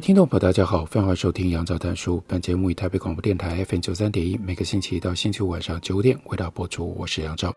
[0.00, 2.22] 听众朋友，大家好，欢迎收听杨照谈书。
[2.26, 6.94] 本节目以台北广播电台 FM 九三点一，每个星期一到星期五晚上九点为大家播出。
[6.96, 7.52] 我是杨照。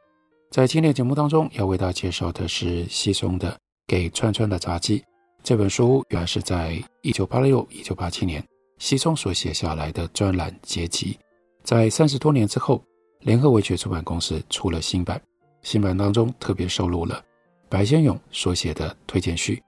[0.49, 3.51] 在今天节目当中，要为大家介绍的是西松的
[3.85, 4.99] 《给串串的札记》
[5.43, 8.43] 这本书，原来是在一九八六、一九八七年
[8.79, 11.17] 西松所写下来的专栏结集。
[11.63, 12.83] 在三十多年之后，
[13.20, 15.21] 联合文学出版公司出了新版，
[15.61, 17.23] 新版当中特别收录了
[17.70, 19.61] 白先勇所写的推荐序，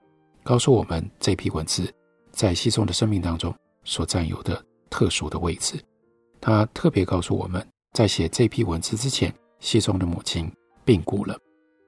[0.44, 1.88] 告诉我们这批文字。
[2.34, 5.82] 在西松的生命当中所占有的特殊的位置，
[6.42, 10.52] 他特别告诉我们，在写这批文字之前，西松的母亲
[10.84, 11.38] 病故了，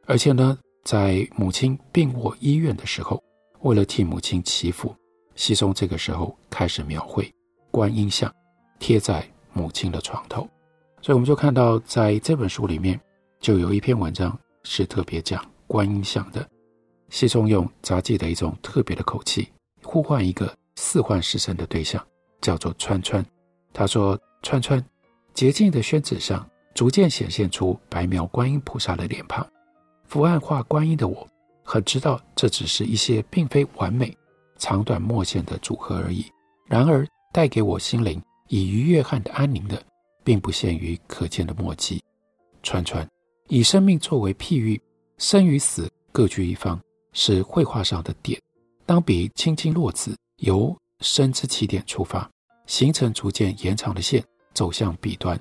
[0.06, 3.22] 而且呢，在母亲病卧医院的时候，
[3.62, 4.96] 为了替母亲祈福，
[5.36, 7.30] 西松这个时候开始描绘
[7.72, 8.34] 观音像，
[8.80, 10.48] 贴在母亲的床头，
[11.02, 13.00] 所以我们就看到，在这本书里面
[13.40, 16.48] 就有一篇文章是特别讲观音像的，
[17.10, 19.50] 西松用杂记的一种特别的口气。
[19.86, 22.06] 呼唤一个似幻似神的对象，
[22.42, 23.24] 叫做川川。
[23.72, 24.84] 他说：“川川，
[25.34, 29.46] 洁净的宣纸上逐渐显现出白描观音菩萨的脸庞。
[30.06, 31.28] 伏案画观音的我，
[31.64, 34.16] 很知道这只是一些并非完美、
[34.58, 36.26] 长短墨线的组合而已。
[36.66, 39.82] 然而，带给我心灵以愉悦和的安宁的，
[40.24, 42.02] 并不限于可见的墨迹。
[42.64, 43.08] 川川
[43.50, 44.82] 以生命作为譬喻，
[45.18, 46.80] 生与死各居一方，
[47.14, 48.42] 是绘画上的点。”
[48.86, 52.30] 当笔轻轻落纸，由生之起点出发，
[52.68, 54.24] 形成逐渐延长的线，
[54.54, 55.40] 走向笔端。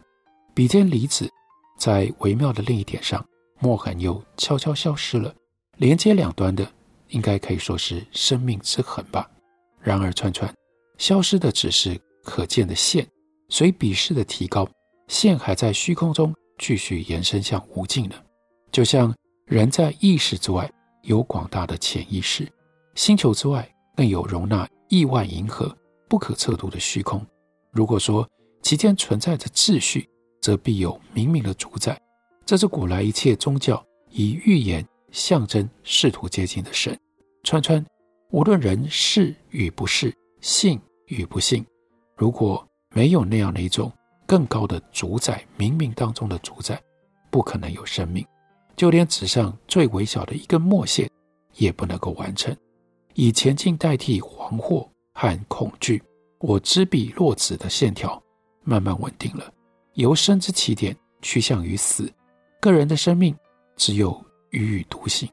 [0.55, 1.31] 笔尖离纸，
[1.78, 3.22] 在微妙的另一点上，
[3.60, 5.34] 墨痕又悄悄消失了。
[5.77, 6.66] 连接两端的，
[7.09, 9.31] 应该可以说是生命之痕吧。
[9.78, 10.50] 然而，串串
[10.97, 13.06] 消失的只是可见的线，
[13.50, 14.66] 随笔势的提高，
[15.09, 18.15] 线还在虚空中继续延伸向无尽呢。
[18.72, 20.71] 就像人在意识之外，
[21.03, 22.50] 有广大的潜意识。
[22.94, 25.77] 星球之外，更有容纳亿万银河、
[26.09, 27.25] 不可测度的虚空。
[27.72, 28.28] 如果说
[28.62, 30.09] 其间存在着秩序，
[30.41, 32.00] 则必有冥冥的主宰。
[32.47, 36.97] 这是古来一切宗教以预言、象征试图接近的神。
[37.43, 37.84] 川川，
[38.31, 41.65] 无论人是与不是，信与不信，
[42.16, 43.91] 如果没有那样的一种
[44.26, 46.81] 更高的主宰，冥冥当中的主宰，
[47.31, 48.25] 不可能有生命。
[48.76, 51.11] 就连纸上最微小的一根墨线，
[51.56, 52.55] 也不能够完成。
[53.14, 56.02] 以前进代替惶惑和恐惧，
[56.41, 58.20] 我执笔落纸的线条
[58.64, 59.52] 慢慢稳定了，
[59.94, 62.12] 由生之起点趋向于死。
[62.60, 63.36] 个人的生命
[63.76, 64.10] 只有
[64.50, 65.28] 踽踽独行。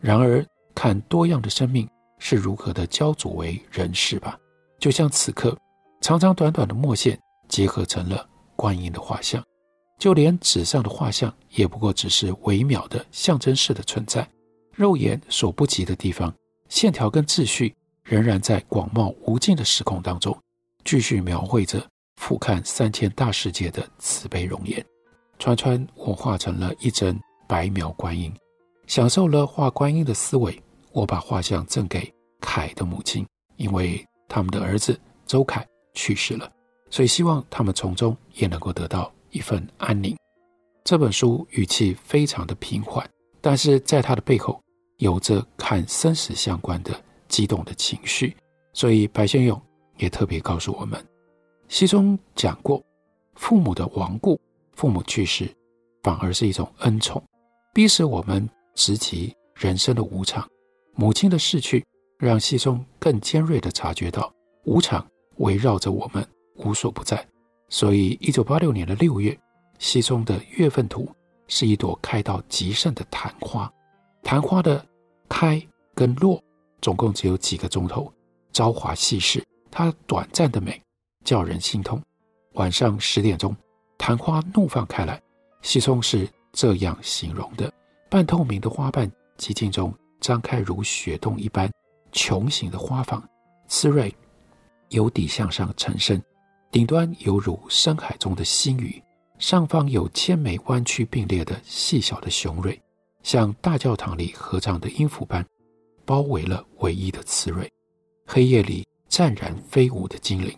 [0.00, 4.36] 然而，看多样的生命是如何的交组为人世吧。
[4.80, 5.56] 就像此刻，
[6.00, 7.16] 长长短短的墨线
[7.48, 9.40] 结合成了观音的画像，
[9.98, 14.28] 就连纸上的画像也不过只是微妙的象征式的存在，
[14.74, 16.34] 肉眼所不及的地方。
[16.70, 20.36] 线条跟秩序仍然在广袤无尽的时空当中，
[20.84, 21.84] 继续描绘着
[22.16, 24.82] 俯瞰三千大世界的慈悲容颜。
[25.38, 28.32] 川川，我画成了一尊白描观音，
[28.86, 30.58] 享受了画观音的思维。
[30.92, 33.26] 我把画像赠给凯的母亲，
[33.56, 36.50] 因为他们的儿子周凯去世了，
[36.88, 40.16] 所以希望他们从中也能够得到一份安宁。
[40.84, 43.08] 这本书语气非常的平缓，
[43.40, 44.60] 但是在它的背后。
[45.00, 46.92] 有着看生死相关的
[47.26, 48.36] 激动的情绪，
[48.74, 49.60] 所以白先勇
[49.96, 51.02] 也特别告诉我们，
[51.68, 52.82] 西松讲过，
[53.34, 54.38] 父母的亡故、
[54.74, 55.50] 父母去世，
[56.02, 57.22] 反而是一种恩宠，
[57.72, 60.46] 逼使我们直击人生的无常。
[60.94, 61.82] 母亲的逝去，
[62.18, 64.30] 让西松更尖锐地察觉到
[64.64, 65.04] 无常
[65.38, 66.22] 围绕着我们，
[66.56, 67.26] 无所不在。
[67.70, 69.34] 所以，一九八六年的六月，
[69.78, 71.08] 西松的月份图
[71.46, 73.72] 是一朵开到极盛的昙花，
[74.22, 74.84] 昙花的。
[75.30, 76.42] 开跟落，
[76.82, 78.12] 总共只有几个钟头，
[78.52, 80.78] 朝华夕拾，它短暂的美
[81.24, 82.02] 叫人心痛。
[82.54, 83.56] 晚上十点钟，
[83.96, 85.22] 昙花怒放开来，
[85.62, 87.72] 西松是这样形容的：
[88.10, 91.70] 半透明的花瓣，寂静中张开如雪洞一般
[92.12, 93.26] 穹形的花房，
[93.68, 94.12] 雌蕊
[94.88, 96.20] 由底向上沉深，
[96.72, 99.00] 顶端犹如深海中的星鱼，
[99.38, 102.78] 上方有千枚弯曲并列的细小的雄蕊，
[103.22, 105.44] 像大教堂里合唱的音符般，
[106.04, 107.70] 包围了唯一的雌蕊。
[108.26, 110.56] 黑夜里湛然飞舞的精灵，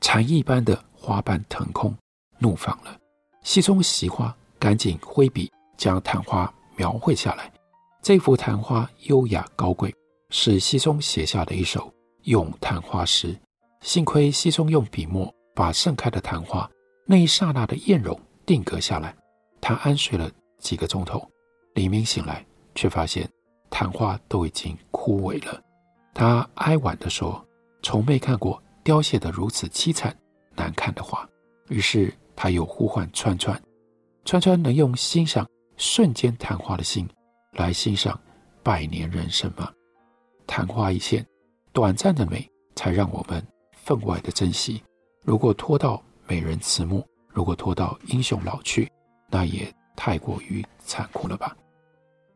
[0.00, 1.96] 蝉翼般的花瓣腾空，
[2.38, 2.96] 怒放了。
[3.42, 7.52] 西松惜花赶紧挥笔将昙花描绘下来。
[8.02, 9.92] 这幅昙花优雅高贵，
[10.30, 11.92] 是西松写下的一首
[12.22, 13.36] 咏昙花诗。
[13.82, 16.68] 幸亏西松用笔墨把盛开的昙花
[17.04, 19.14] 那一刹那的艳容定格下来。
[19.60, 21.28] 他安睡了几个钟头，
[21.76, 22.42] 黎明醒来，
[22.74, 23.30] 却发现
[23.70, 25.62] 昙花都已经枯萎了。
[26.14, 27.46] 他哀婉地说
[27.84, 30.16] ：“从没看过凋谢得如此凄惨
[30.54, 31.28] 难看的花。”
[31.68, 33.60] 于是他又呼唤川川，
[34.24, 35.46] 川川能用欣赏
[35.76, 37.06] 瞬间昙花的心
[37.52, 38.18] 来欣赏
[38.62, 39.70] 百年人生吗？
[40.46, 41.26] 昙花一现，
[41.74, 44.82] 短暂的美才让我们分外的珍惜。
[45.24, 48.90] 如果拖到美人迟暮，如果拖到英雄老去，
[49.28, 51.54] 那也太过于残酷了吧。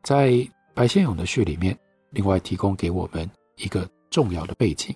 [0.03, 1.79] 在白先勇的序里面，
[2.11, 4.95] 另外提供给我们一个重要的背景，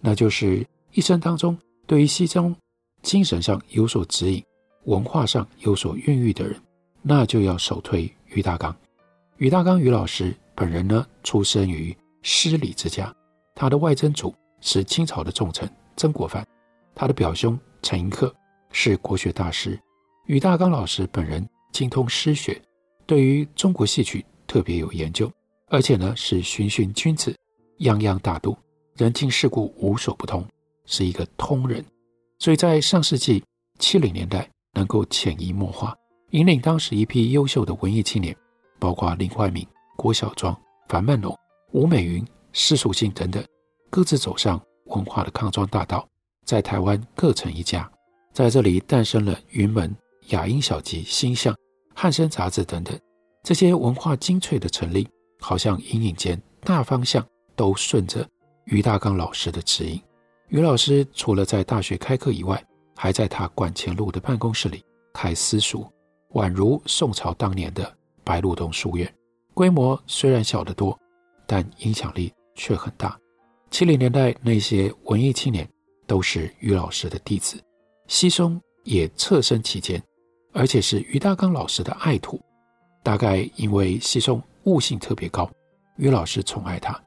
[0.00, 1.56] 那就是一生当中
[1.86, 2.54] 对于西松
[3.02, 4.44] 精神上有所指引、
[4.84, 6.60] 文化上有所孕育的人，
[7.00, 8.74] 那就要首推俞大刚。
[9.38, 13.12] 俞大刚俞老师本人呢，出生于诗礼之家，
[13.54, 16.46] 他的外曾祖是清朝的重臣曾国藩，
[16.94, 18.32] 他的表兄陈寅恪
[18.70, 19.80] 是国学大师。
[20.26, 22.60] 俞大刚老师本人精通诗学，
[23.06, 25.32] 对于中国戏曲特别有研究，
[25.68, 27.34] 而且呢是循循君子，
[27.78, 28.54] 泱泱大度，
[28.98, 30.46] 人情世故无所不通，
[30.84, 31.82] 是一个通人。
[32.38, 33.42] 所以在上世纪
[33.78, 35.96] 七零年代，能够潜移默化，
[36.32, 38.36] 引领当时一批优秀的文艺青年，
[38.78, 39.66] 包括林怀民、
[39.96, 40.54] 郭小庄、
[40.86, 41.34] 樊曼龙、
[41.70, 42.22] 吴美云、
[42.52, 43.42] 施素卿等等，
[43.88, 46.06] 各自走上文化的康庄大道，
[46.44, 47.90] 在台湾各成一家，
[48.34, 49.90] 在这里诞生了云门。
[50.28, 51.56] 雅音小集、星象、
[51.94, 52.96] 汉声杂志等等，
[53.42, 55.08] 这些文化精粹的成立，
[55.40, 58.26] 好像隐隐间大方向都顺着
[58.66, 60.00] 于大刚老师的指引。
[60.48, 62.62] 于老师除了在大学开课以外，
[62.96, 65.84] 还在他馆前路的办公室里开私塾，
[66.34, 67.92] 宛如宋朝当年的
[68.22, 69.12] 白鹿洞书院。
[69.54, 70.96] 规模虽然小得多，
[71.46, 73.18] 但影响力却很大。
[73.70, 75.68] 七零年代那些文艺青年
[76.06, 77.60] 都是于老师的弟子，
[78.06, 80.00] 西松也侧身其间。
[80.54, 82.38] 而且是于大刚老师的爱徒，
[83.02, 85.50] 大概因为西松悟性特别高，
[85.96, 86.98] 于老师宠爱他。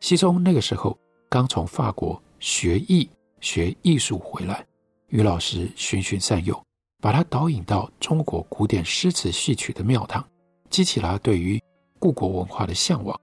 [0.00, 0.96] 西松那个时候
[1.28, 3.08] 刚从法国学艺
[3.40, 4.64] 学艺术回来，
[5.08, 6.60] 于老师循循善诱，
[7.00, 10.24] 把他导引到中国古典诗词戏曲的庙堂，
[10.70, 11.60] 激起了对于
[11.98, 13.18] 故国文化的向往。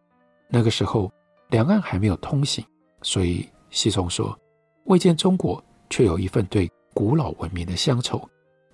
[0.50, 1.12] 那个时候
[1.50, 2.66] 两岸还没有通行，
[3.02, 4.38] 所以西松说
[4.86, 8.22] ：“未见中国，却有一份对古老文明的乡愁。”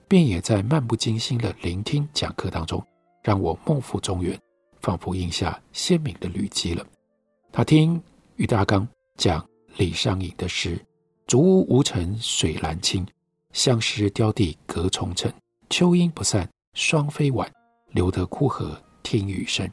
[0.07, 2.85] 便也在漫不经心的聆听讲课当中，
[3.21, 4.39] 让我梦复中原，
[4.79, 6.85] 仿佛印下鲜明的履迹了。
[7.51, 8.01] 他听
[8.35, 8.87] 于大刚
[9.17, 9.45] 讲
[9.77, 10.79] 李商隐的诗
[11.27, 13.05] ：“竹屋无尘水蓝清，
[13.51, 15.31] 相思凋地隔重城。
[15.69, 17.51] 秋阴不散霜飞晚，
[17.91, 19.69] 留得枯荷听雨声。”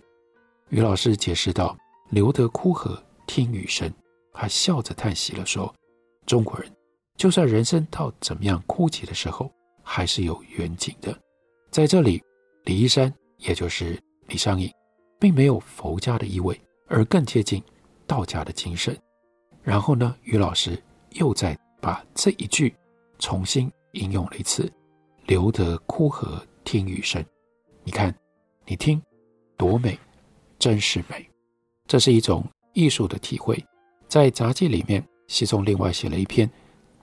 [0.70, 1.76] 于老师解释道
[2.10, 3.92] ：“留得枯荷听雨声。”
[4.32, 5.74] 他笑着叹息了说
[6.26, 6.70] ：“中国人，
[7.16, 9.50] 就算人生到怎么样枯竭的时候。”
[9.90, 11.18] 还是有远景的，
[11.70, 12.22] 在这里，
[12.64, 14.70] 李义山也就是李商隐，
[15.18, 17.62] 并没有佛家的意味，而更接近
[18.06, 18.96] 道家的精神。
[19.62, 20.80] 然后呢，俞老师
[21.10, 22.74] 又再把这一句
[23.18, 24.70] 重新引用了一次
[25.26, 27.24] ：“留得枯荷听雨声。”
[27.84, 28.14] 你看，
[28.66, 29.02] 你听，
[29.56, 29.98] 多美，
[30.58, 31.28] 真是美。
[31.86, 33.62] 这是一种艺术的体会。
[34.08, 36.50] 在杂记里面，西松另外写了一篇，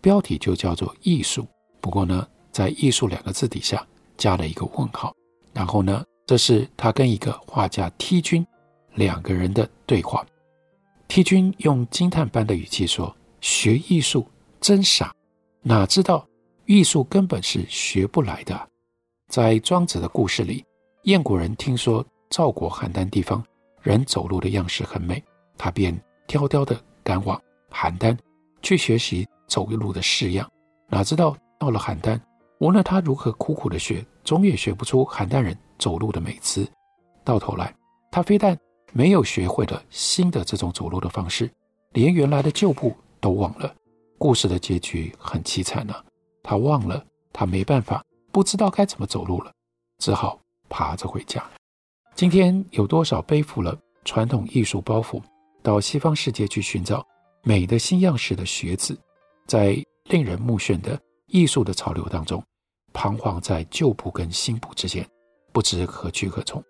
[0.01, 1.42] 标题就叫做《艺术》。
[1.82, 2.27] 不过呢。
[2.56, 5.13] 在“艺术”两个字底下加了一个问号，
[5.51, 8.46] 然后呢，这是他跟一个画家 T 君
[8.96, 10.25] 两个人的对话。
[11.08, 14.27] T 君用惊叹般的语气说：“学艺术
[14.60, 15.13] 真傻，
[15.62, 16.27] 哪知道
[16.65, 18.70] 艺术根本是学不来的。”
[19.29, 20.65] 在庄子的故事里，
[21.03, 23.44] 燕国人听说赵国邯郸地方
[23.82, 25.24] 人走路的样式很美，
[25.58, 27.39] 他便挑挑的赶往
[27.72, 28.17] 邯郸
[28.63, 30.50] 去学习走路的式样，
[30.89, 32.20] 哪知道到了邯郸。
[32.60, 36.67] 无论他如何苦苦的学，总也学不出邯郸人走路的美姿。
[37.24, 37.74] 到头来，
[38.12, 38.58] 他非但
[38.94, 41.50] 没有学会了新的这种走路的方式，
[41.91, 43.74] 连原来的旧步都忘了。
[44.17, 46.03] 故事的结局很凄惨呢、啊。
[46.44, 47.03] 他忘了，
[47.34, 49.51] 他没办法，不知道该怎么走路了，
[50.00, 50.39] 只好
[50.70, 51.44] 爬着回家。
[52.13, 55.22] 今天有多少背负了传统艺术包袱，
[55.62, 57.05] 到西方世界去寻找
[57.44, 58.98] 美的新样式的学子，
[59.48, 61.00] 在令人目眩的。
[61.27, 62.41] 艺术的潮流当中，
[62.94, 65.05] 彷徨在旧步跟新步之间，
[65.55, 66.62] 不知何去何从。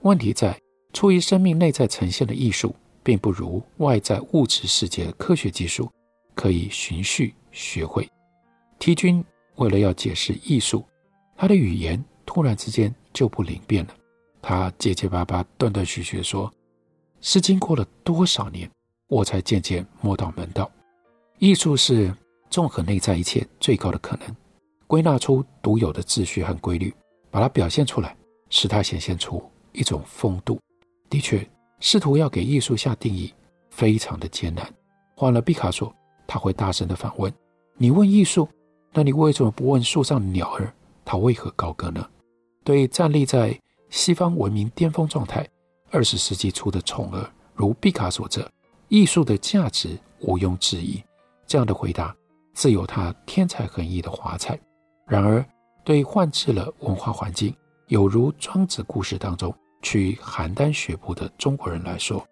[0.00, 0.58] 问题在
[0.94, 5.92] 出于生命内在呈现的艺术，并不如外在物质世界科学技术
[6.34, 8.08] 可以循序学会。
[8.78, 9.22] T 君
[9.56, 10.82] 为了要解释艺术，
[11.36, 13.94] 他的语言突然之间就不灵便了。
[14.40, 16.50] 他结结巴巴、断断续续说
[17.20, 18.66] ：“是经过了多少年，
[19.08, 20.70] 我才渐渐摸到门道。
[21.38, 22.10] 艺术是
[22.48, 24.36] 综合内在一切最高的可能，
[24.86, 26.92] 归纳出独有的秩序和规律，
[27.30, 28.16] 把它表现出来，
[28.52, 29.42] 使它显现出
[29.72, 30.60] 一种风度。
[31.08, 31.44] 的确，
[31.80, 33.32] 试图要给艺术下定义，
[33.70, 34.70] 非常的艰难。
[35.16, 35.92] 换了毕卡索，
[36.26, 37.32] 他会大声地反问
[37.78, 38.46] ：‘你问艺术，
[38.92, 40.70] 那你为什么不问树上鸟儿？
[41.02, 42.06] 它为何高歌呢？’
[42.62, 43.58] 对站立在……
[43.88, 45.46] 西方文明巅峰状态，
[45.90, 48.50] 二十世纪初的宠儿，如毕卡索这，
[48.88, 50.98] 艺术的价值毋庸置疑。
[51.46, 52.16] 这样的回答
[52.54, 54.58] 自有它天才横溢的华彩。
[55.06, 55.44] 然而，
[55.84, 57.54] 对换置了文化环境，
[57.92, 62.26] 有如庄子故事当中去邯郸学步的中国人来说，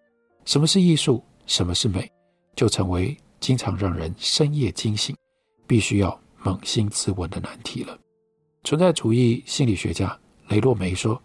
[0.47, 2.11] 什么是艺术，什么是美，
[2.57, 5.15] 就成为经常让人深夜惊醒、
[5.67, 7.99] 必须要扪心自问的难题了。
[8.65, 11.21] 存在主义心理学家雷诺梅说。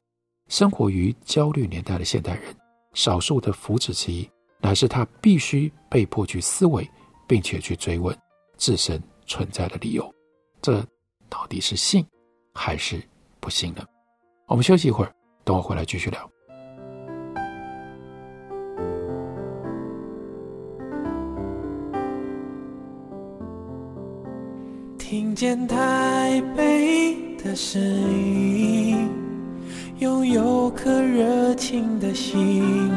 [0.50, 2.56] 生活于焦虑年代的现代人，
[2.94, 6.88] 少数的福祉之一，乃是他必须被迫去思维，
[7.25, 8.15] 并且去追问
[8.58, 10.13] 自身存在的理由。
[10.62, 10.86] 这
[11.30, 12.06] 到底是信
[12.54, 13.01] 还是
[13.39, 13.84] 不信呢？
[14.48, 15.12] 我们休息一会儿，
[15.44, 16.32] 等我回来继续聊。
[25.00, 29.10] 听见台北的声音。
[30.00, 32.92] 拥有颗热情的心，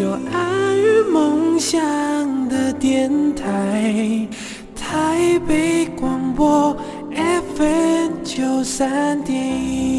[0.00, 4.26] 有爱与梦想的电台，
[4.74, 6.74] 台北广播
[7.58, 9.98] FM 九三点一。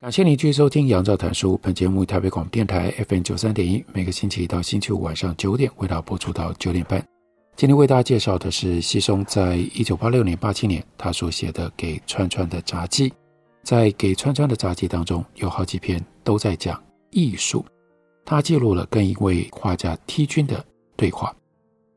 [0.00, 1.54] 感谢您继续收听《杨照谈书》。
[1.58, 7.06] 本节目台北广播电台 FM 九三点一，每个星期一到星期五晚上九点，为大家播出到九点半。
[7.54, 13.10] 今天为大家介绍的是西松在一九八六年、八七年他所写的《给川川的札记》。
[13.62, 17.64] 在《给川川的札记》当中，有好几篇都在讲艺术。
[18.24, 20.64] 他记录了跟一位画家 T 君的
[20.96, 21.34] 对话。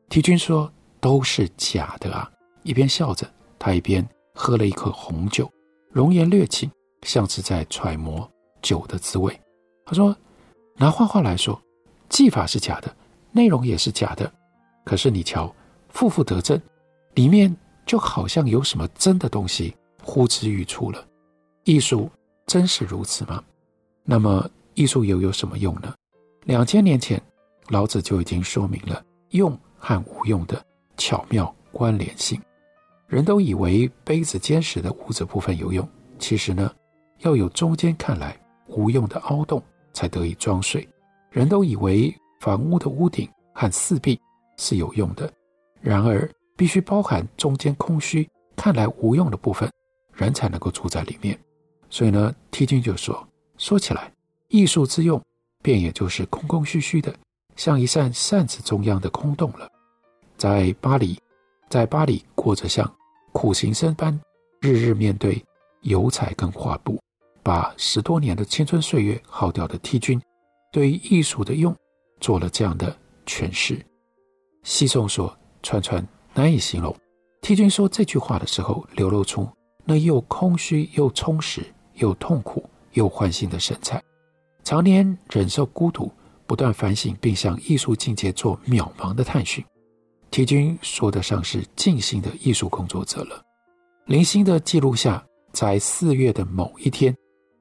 [0.08, 0.70] T 君说
[1.00, 2.30] ：“都是假的啊！”
[2.62, 5.50] 一边笑着，他一边喝了一口红酒，
[5.90, 6.70] 容颜略轻。
[7.02, 8.28] 像是在揣摩
[8.62, 9.38] 酒的滋味。
[9.84, 10.16] 他说
[10.76, 11.60] ：“拿画画来说，
[12.08, 12.94] 技法是假的，
[13.32, 14.32] 内容也是假的。
[14.86, 15.54] 可是你瞧，
[15.90, 16.58] 负负得正，
[17.14, 21.04] 里面就好像有什么真的东西呼之欲出了。
[21.64, 22.08] 艺术
[22.46, 23.42] 真是如此吗？
[24.04, 25.92] 那么艺术又有什么用呢？
[26.44, 27.20] 两千年前，
[27.68, 30.64] 老子就已经说明了用和无用的
[30.96, 32.40] 巧妙关联性。
[33.08, 35.86] 人都以为杯子坚实的屋子部分有用，
[36.18, 36.72] 其实呢？”
[37.20, 39.62] 要有中间看来无用的凹洞，
[39.94, 40.86] 才得以装水。
[41.30, 44.20] 人都以为房屋的屋顶和四壁
[44.56, 45.32] 是有用的，
[45.80, 49.70] 然而必须包含中间空虚、看来无用的部分，
[50.12, 51.38] 人才能够住在里面。
[51.90, 53.26] 所以呢，T 君就说：
[53.58, 54.12] 说起来，
[54.48, 55.22] 艺术之用，
[55.62, 57.14] 便也就是空空虚虚的，
[57.54, 59.70] 像一扇扇子中央的空洞了。
[60.36, 61.18] 在巴黎，
[61.68, 62.90] 在巴黎过着像
[63.32, 64.18] 苦行僧般，
[64.60, 65.42] 日日面对
[65.82, 67.00] 油彩跟画布。
[67.42, 70.20] 把十多年的青春岁月耗掉的 T 君，
[70.72, 71.72] 对于艺术的用，
[72.18, 73.80] 做了这样的诠释。
[74.66, 75.32] 西宋说
[75.62, 76.04] ：“川川
[76.34, 76.92] 难以形容。
[77.40, 79.48] ”T 君说这句话的时候，流露出
[79.84, 84.02] 那又空虚又充实又痛苦又欢欣的神采。
[84.64, 86.10] 常年忍受孤独，
[86.48, 89.64] 不断反省，并向艺术境界做渺茫的探寻。
[90.32, 93.40] T 君说得上是尽心的艺术工作者了。
[94.06, 97.16] 零星的记录下，在四月的某一天。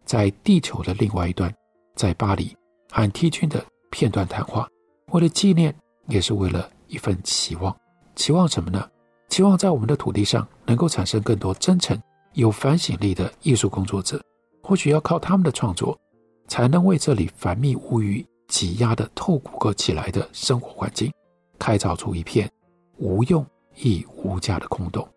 [0.05, 1.53] 在地球的另外一端，
[1.95, 2.55] 在巴黎，
[2.91, 4.67] 和 T 君的片段谈话，
[5.12, 5.75] 为了纪念，
[6.07, 7.75] 也是为了一份期望。
[8.15, 8.89] 期望什么呢？
[9.27, 12.01] 期望在我们的土地上能够产生更多真诚、
[12.33, 14.21] 有反省力的艺术工作者。
[14.63, 15.99] 或许要靠他们的创作，
[16.47, 21.11] 才能为这里繁密无余挤压的透骨骼起来的生活环境，
[21.59, 22.49] 开凿出一片
[22.97, 25.07] 无用亦无价的空洞。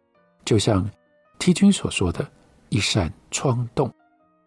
[0.45, 0.91] 就像
[1.39, 2.29] T 君所说的，
[2.71, 3.91] 一扇窗洞。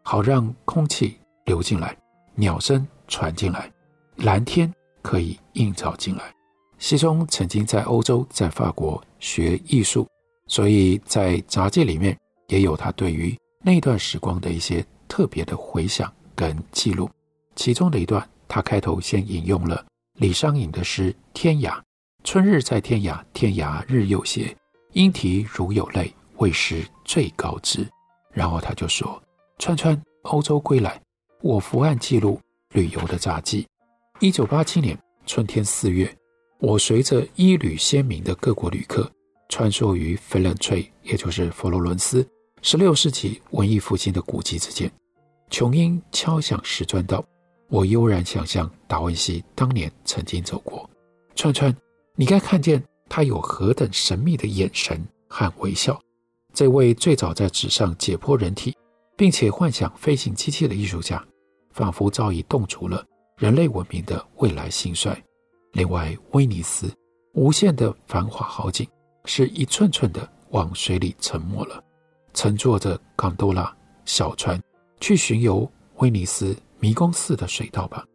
[0.03, 1.95] 好让空气流进来，
[2.35, 3.71] 鸟声传进来，
[4.17, 4.71] 蓝天
[5.03, 6.33] 可以映照进来。
[6.81, 10.07] 西松曾经在欧洲，在法国学艺术，
[10.47, 17.07] 所以在杂记里面也有他对于那段时光的一些特别的回想跟记录。
[17.55, 19.85] 其中的一段，他开头先引用了
[20.15, 21.69] 李商隐的诗《天涯》
[22.25, 24.53] ：“春日在天涯，天涯日又斜。
[24.93, 27.87] 莺啼如有泪，为时最高枝。”
[28.33, 29.21] 然后他就说
[29.59, 30.99] ：“川川，欧洲归来，
[31.43, 32.41] 我伏案记录
[32.73, 33.67] 旅游的杂记。
[34.19, 34.97] 一九八七年
[35.27, 36.11] 春天四月，
[36.61, 39.11] 我随着一旅鲜明的各国旅客，
[39.49, 42.23] 穿梭于翡冷翠，也就是佛罗伦斯，
[42.61, 44.89] 十六世纪文艺复兴的古迹之间。
[45.49, 47.25] 琼英敲响石砖道，
[47.67, 50.87] 我悠然想象达文西当年曾经走过。
[51.35, 51.75] 串串，
[52.15, 55.99] 你该看见他有何等神秘的眼神和微笑。”
[56.53, 58.77] 这位最早在纸上解剖人体，
[59.17, 61.25] 并且幻想飞行机器的艺术家，
[61.71, 63.03] 仿佛早已洞烛了
[63.37, 65.19] 人类文明的未来兴衰。
[65.73, 66.91] 另外，威尼斯
[67.33, 68.87] 无限的繁华好景，
[69.25, 71.81] 是一寸寸的往水里沉没了。
[72.33, 73.73] 乘坐着贡多拉
[74.05, 74.61] 小船
[74.99, 78.05] 去巡游威尼斯迷宫似的水道吧。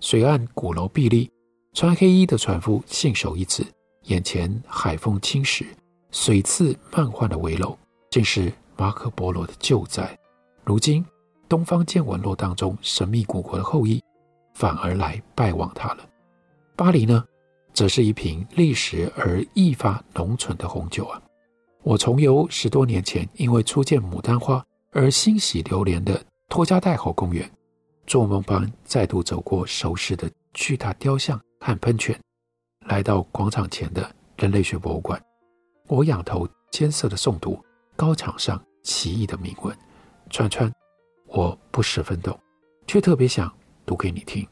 [0.00, 1.30] 水岸鼓楼壁立，
[1.74, 3.64] 穿黑衣的船夫信手一指，
[4.04, 5.64] 眼前海风侵蚀。
[6.10, 7.76] 水刺漫画的危楼，
[8.10, 10.16] 竟是马可波罗的旧宅。
[10.64, 11.04] 如今，
[11.48, 14.02] 东方见闻录当中神秘古国的后裔，
[14.54, 16.08] 反而来拜望他了。
[16.76, 17.24] 巴黎呢，
[17.72, 21.20] 则是一瓶历史而愈发浓醇的红酒啊！
[21.82, 27.50] 我重游十多年前因为初见牡丹花而欣喜流连的托加戴侯公园，
[28.06, 32.18] 做梦般再度走过熟悉的巨大雕像和喷泉，
[32.80, 35.18] 来到广场前的人类学博物馆。
[35.88, 37.58] 我仰头艰涩地诵读
[37.96, 39.74] 高墙上奇异的铭文，
[40.28, 40.70] 川川，
[41.28, 42.38] 我不十分懂，
[42.86, 43.50] 却特别想
[43.86, 44.46] 读给你听。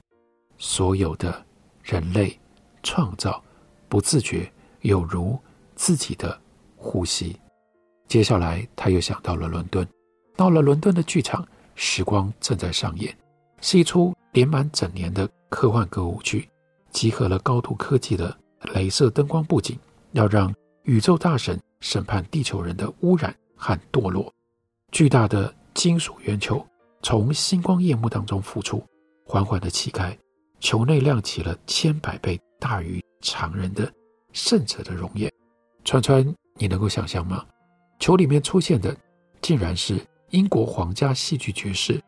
[0.57, 1.45] 所有的
[1.85, 2.37] 人类
[2.83, 3.41] 创造
[3.89, 4.51] 不自觉，
[4.81, 5.39] 有如
[5.77, 6.37] 自己的
[6.75, 7.39] 呼吸。
[8.09, 9.87] 接下来，他又想到了伦敦，
[10.35, 13.17] 到了伦敦的剧场，时光正在上演，
[13.61, 16.49] 是一出连满整年的科幻歌舞剧，
[16.91, 19.79] 集合了高度科技的镭射灯光布景，
[20.13, 20.53] 要让。
[20.85, 24.31] 宇宙大神审判地球人的污染和堕落，
[24.93, 26.63] 巨大的金属圆球
[27.01, 28.85] 从星光夜幕当中浮出，
[29.25, 30.15] 缓缓地启开，
[30.65, 33.93] 球内亮起了千百倍大于常人的
[34.33, 35.31] 圣者的容颜。
[35.85, 37.45] 川川，你能够想象吗？
[37.99, 38.97] 球里面出现的
[39.43, 40.01] 竟然是
[40.31, 42.01] 英国皇家戏剧爵士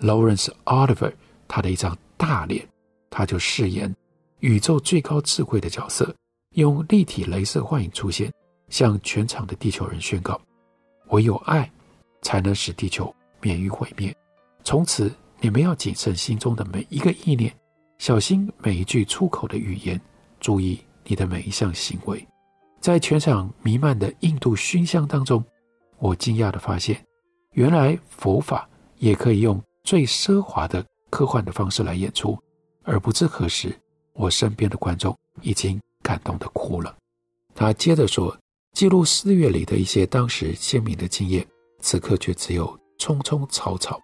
[0.00, 1.12] Lawrence Oliver，
[1.46, 2.66] 他的一张大脸，
[3.10, 3.94] 他就饰演
[4.40, 6.12] 宇宙最高智慧的角色。
[6.54, 8.32] 用立体镭射幻影出现，
[8.70, 10.40] 向全场的地球人宣告：
[11.08, 11.70] 唯有爱，
[12.22, 14.16] 才能使地球免于毁灭。
[14.64, 17.54] 从此，你们要谨慎心中的每一个意念，
[17.98, 20.00] 小心每一句出口的语言，
[20.40, 22.26] 注意你的每一项行为。
[22.80, 25.44] 在全场弥漫的印度熏香当中，
[25.98, 27.04] 我惊讶地发现，
[27.52, 32.38] 原来佛法也可以用最奢华的科幻的方式来演出。
[32.84, 33.78] 而不知何时，
[34.14, 35.78] 我身边的观众已经。
[36.00, 36.96] 感动的哭了。
[37.54, 38.34] 他接着说
[38.72, 41.46] ：“记录四月里的一些当时鲜明的经验，
[41.80, 42.66] 此刻却只有
[42.98, 44.00] 匆匆草草。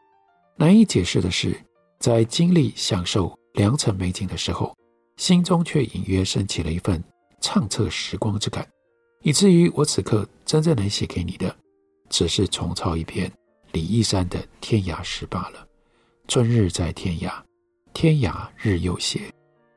[0.56, 1.58] 难以解释的是，
[1.98, 4.76] 在经历享受良辰美景的时候，
[5.16, 7.02] 心中却隐约升起了一份
[7.40, 8.68] 畅彻时光之感，
[9.22, 11.54] 以至于我此刻真正能写给你的，
[12.10, 13.30] 只是重操一篇
[13.70, 15.66] 李义山的天涯诗罢了。
[16.26, 17.32] 春日在天涯，
[17.92, 19.32] 天涯日又斜。”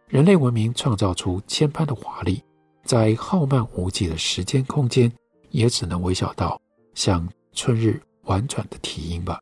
[0.09, 2.41] 人类文明创造出千般的华丽，
[2.83, 5.11] 在浩漫无际的时间空间，
[5.51, 6.59] 也只能微小到
[6.95, 9.39] 像春日婉转的啼音吧。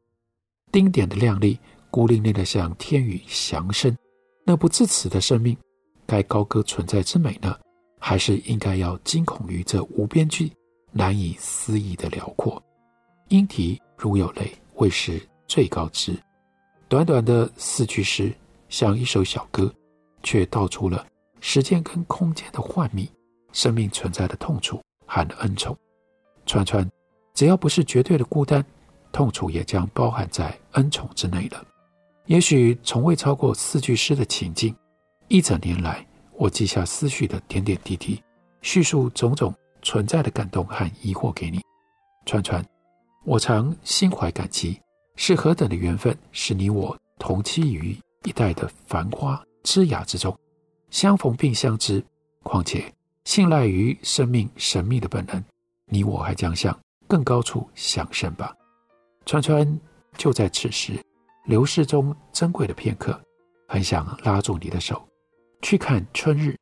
[0.74, 1.58] 丁点的亮丽，
[1.90, 3.96] 孤零零的像天宇响声。
[4.46, 5.58] 那不自持的生命，
[6.06, 7.58] 该高歌存在之美呢，
[8.00, 10.54] 还是应该要惊恐于这无边际、
[10.92, 12.62] 难以思议的辽阔？
[13.30, 16.16] 莺啼如有泪，为师最高知。
[16.88, 18.32] 短短的四句诗，
[18.70, 19.70] 像一首小歌。
[20.28, 21.06] 却道出了
[21.40, 23.08] 时间跟空间的幻秘，
[23.52, 25.78] 生命存在的痛楚和恩宠。
[26.48, 26.90] 川川，
[27.36, 28.66] 只要不是绝对的孤单，
[29.12, 31.64] 痛楚也将包含在恩宠之内了。
[32.28, 34.76] 也许从未超过四句诗的情境，
[35.28, 38.22] 一整年来我记下思绪的点点滴滴，
[38.62, 41.62] 叙述种种存在的感动和疑惑给你。
[42.26, 42.66] 川川，
[43.24, 44.82] 我常心怀感激，
[45.16, 49.40] 是何等的缘分，使你我同期于一代的繁花。
[49.64, 50.36] 枝桠之中，
[50.90, 52.04] 相逢并相知。
[52.42, 52.92] 况且
[53.24, 55.44] 信赖于生命神秘的本能，
[55.88, 56.76] 你我还将向
[57.08, 58.56] 更高处相升吧。
[59.26, 59.80] 川川，
[60.18, 60.94] 就在此时，
[61.46, 63.20] 流逝中珍贵的片刻，
[63.68, 65.08] 很想拉住你的手，
[65.62, 66.58] 去看春日，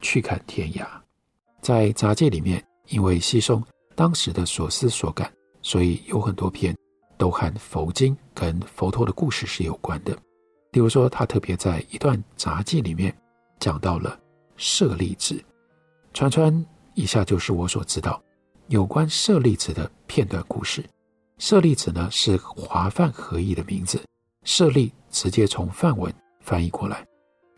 [0.00, 0.84] 去看天涯。
[1.60, 3.62] 在杂记里面，因为稀松
[3.94, 6.76] 当时的所思所感，所以有很多篇
[7.16, 10.12] 都和佛经跟佛陀的故事是有关的。
[10.72, 13.16] 例如说，他特别在一段杂记里面
[13.60, 14.18] 讲到了
[14.56, 15.40] 舍利子。
[16.12, 18.20] 川川以下就是我所知道
[18.66, 20.84] 有关舍利子的片段故事。
[21.38, 24.02] 舍利子呢是华梵合译的名字，
[24.44, 27.04] 舍利直接从梵文翻译过来。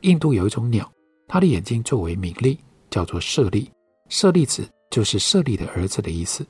[0.02, 0.90] 印度有一种鸟，
[1.28, 3.70] 它的眼睛最为明利，叫做舍利。
[4.08, 6.46] 舍利子就是舍利的儿子的意思。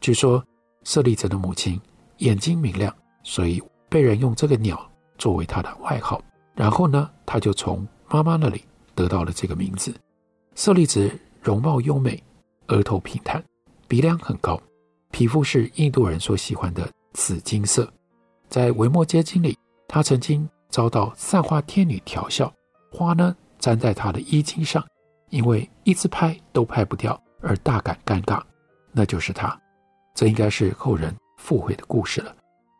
[0.00, 0.44] 据说
[0.84, 1.80] 舍利子的母亲
[2.18, 6.22] 眼睛明亮，所以被人用这个鸟作为他的外号。
[6.54, 8.62] 然后呢，他就从妈妈那里
[8.94, 9.94] 得到了这个名字。
[10.54, 12.22] 舍利子容貌优美，
[12.66, 13.42] 额头平坦，
[13.86, 14.60] 鼻梁很高，
[15.12, 17.90] 皮肤是印度人所喜欢的紫金色。
[18.48, 19.56] 在《维摩诘经》里，
[19.88, 22.52] 他曾经遭到散花天女调笑，
[22.92, 24.86] 花呢粘在他的衣襟上，
[25.30, 28.40] 因为一直拍都拍不掉，而大感尴尬。
[28.92, 29.58] 那就是他。
[30.14, 32.34] 这应该是后人附会的故事了。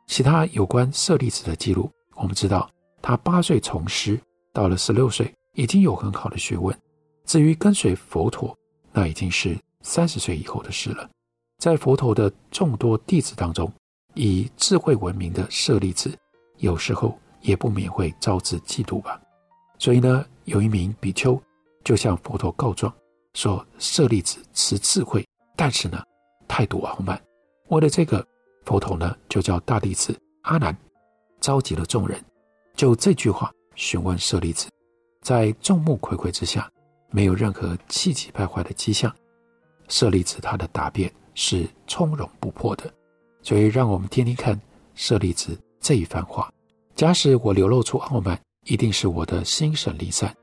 [0.07, 2.69] 其他有关舍利子的记录，我们知道
[3.01, 4.21] 他八岁从师，
[4.53, 6.77] 到了十六岁已经有很好的学问。
[7.25, 8.57] 至于跟随佛陀，
[8.93, 11.09] 那已经是三十岁以后的事了。
[11.59, 13.73] 在佛陀的众多弟子当中，
[14.15, 16.11] 以智慧闻名的舍利子，
[16.59, 19.21] 有时候也不免会招致嫉妒吧。
[19.79, 21.41] 所以呢，有一名比丘
[21.85, 22.93] 就向佛陀告状，
[23.35, 26.03] 说舍利子持智慧，但是呢，
[26.47, 27.21] 态度傲慢。
[27.69, 28.27] 为了这个，
[28.65, 30.77] 佛陀呢就叫大弟子阿难
[31.41, 32.23] 召集了众人，
[32.75, 34.69] 就这句话询问舍利子。
[35.21, 36.71] 在众目睽睽之下，
[37.11, 39.15] 没有任何气急败坏的迹象。
[39.89, 42.93] 舍利子他的答辩是从容不迫的，
[43.43, 44.61] 所以让我们听听看
[44.95, 46.53] 舍利子这一番话。
[46.95, 50.35] 假使我流露出傲慢，一定是我的心神离散，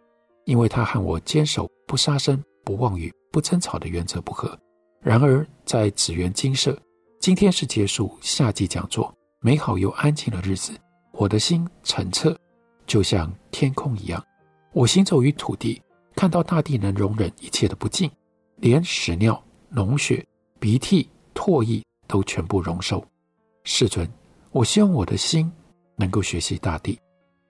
[0.45, 4.58] 因为他和我坚守不杀生、不妄语、不争吵的原则不合。
[5.02, 6.78] 然而在紫园精舍。
[7.17, 10.74] 今天是结束夏季讲座，美好又安静的日子。
[11.12, 12.38] 我的心澄澈，
[12.86, 14.24] 就像天空一样。
[14.74, 15.82] 我行走于土地，
[16.15, 18.12] 看到大地能容忍一切的不净，
[18.58, 19.41] 连屎尿、
[19.74, 20.24] 脓血、
[20.60, 23.04] 鼻涕、唾液都全部容受。
[23.63, 24.08] 世尊，
[24.56, 25.52] 我希望我的心
[25.98, 26.98] 能够学习大地。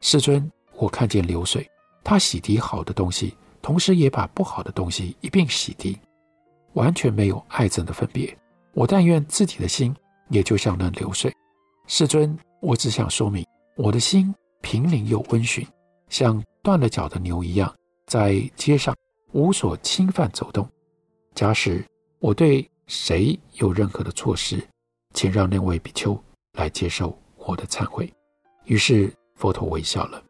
[0.02, 1.64] 世尊，我看见流水，
[2.04, 5.96] 它洗涤好的东西，同时也把不好的东西一并洗涤，
[6.74, 8.36] 完全没有爱憎的分别。
[8.74, 9.96] 我但愿自己的心
[10.30, 11.32] 也就像那流水，
[11.86, 13.46] 世尊，我只想说明，
[13.78, 15.64] 我的心平宁又温驯，
[16.10, 17.72] 像断了脚的牛一样，
[18.08, 18.96] 在街上
[19.32, 20.68] 无所侵犯走动。
[21.36, 21.86] 假使
[22.18, 24.60] 我对谁有任何的错失，
[25.14, 26.20] 请让那位比丘
[26.56, 28.12] 来接受我的忏悔。
[28.66, 30.24] 于是佛陀微笑了，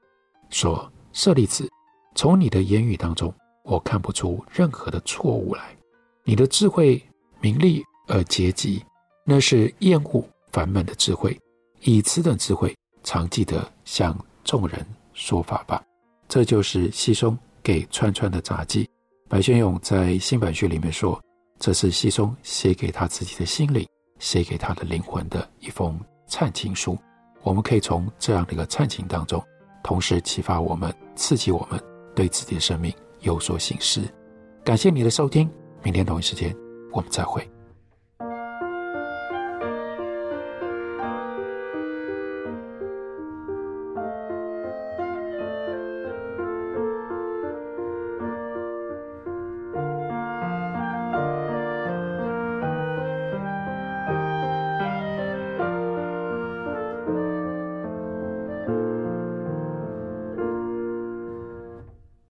[0.50, 1.70] 说：“舍利子，
[2.16, 3.34] 从你的言语当中，
[3.64, 5.76] 我看不出任何的错误来，
[6.24, 7.02] 你的智慧
[7.40, 8.86] 明利。”而结集，
[9.26, 11.36] 那是厌恶烦闷的智慧，
[11.82, 12.72] 以此等智慧，
[13.04, 14.86] 常记得向众人
[15.16, 15.84] 说法吧。
[16.30, 18.88] 这就是西松给川川的札记。
[19.28, 21.20] 白先勇在新版序里面说，
[21.58, 26.98] 这是西松写给他自己的心灵，写给他的灵魂的一封忏情书。
[27.44, 29.44] 我们可以从这样的一个忏情当中，
[29.84, 31.80] 同时启发我们，刺激我们
[32.16, 34.02] 对自己的生命有所醒思。
[34.64, 35.50] 感谢你的收听，
[35.84, 36.56] 明天同一时间
[36.92, 37.48] 我们再会。